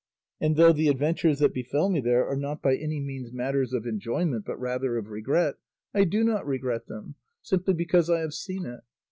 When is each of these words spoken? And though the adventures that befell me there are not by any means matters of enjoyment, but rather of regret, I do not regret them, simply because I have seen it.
And 0.39 0.55
though 0.55 0.73
the 0.73 0.87
adventures 0.87 1.37
that 1.41 1.53
befell 1.53 1.87
me 1.87 2.01
there 2.01 2.25
are 2.25 2.35
not 2.35 2.59
by 2.63 2.75
any 2.75 2.99
means 2.99 3.31
matters 3.31 3.71
of 3.71 3.85
enjoyment, 3.85 4.45
but 4.45 4.59
rather 4.59 4.97
of 4.97 5.09
regret, 5.11 5.57
I 5.93 6.05
do 6.05 6.23
not 6.23 6.43
regret 6.47 6.87
them, 6.87 7.13
simply 7.43 7.75
because 7.75 8.09
I 8.09 8.21
have 8.21 8.33
seen 8.33 8.65
it. 8.65 8.79